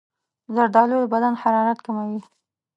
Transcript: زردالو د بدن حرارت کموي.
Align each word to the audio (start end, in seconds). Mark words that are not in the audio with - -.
زردالو 0.55 0.97
د 1.03 1.05
بدن 1.13 1.33
حرارت 1.41 1.79
کموي. 1.85 2.21